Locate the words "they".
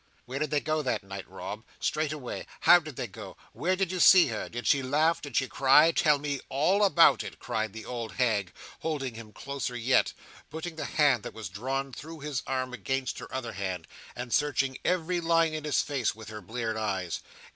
0.49-0.61, 2.95-3.05